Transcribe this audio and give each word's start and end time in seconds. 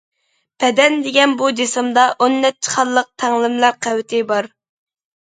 بەدەن 0.61 0.95
دېگەن 1.07 1.35
بۇ 1.41 1.49
جىسىمدا 1.59 2.05
ئون 2.21 2.37
نەچچە 2.45 2.73
خانىلىق 2.77 3.11
تەڭلىمىلەر 3.25 3.77
قەۋىتى 3.89 4.23
بار. 4.33 4.49